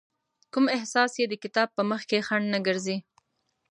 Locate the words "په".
1.77-1.83